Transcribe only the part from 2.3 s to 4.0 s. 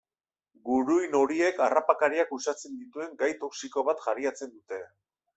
uxatzen dituen gai toxiko